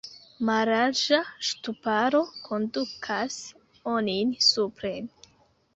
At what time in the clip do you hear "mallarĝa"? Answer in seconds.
0.47-1.19